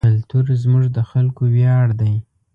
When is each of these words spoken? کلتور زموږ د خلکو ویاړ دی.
کلتور 0.07 0.45
زموږ 0.63 0.85
د 0.95 0.97
خلکو 1.11 1.43
ویاړ 1.55 1.87
دی. 2.01 2.13